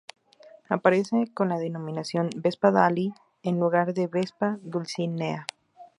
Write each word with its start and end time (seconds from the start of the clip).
Aparece 0.67 1.31
con 1.31 1.49
la 1.49 1.59
denominación 1.59 2.31
Vespa 2.35 2.71
Dalí, 2.71 3.13
en 3.43 3.59
lugar 3.59 3.93
de 3.93 4.07
Vespa 4.07 4.57
Dulcinea. 4.63 5.45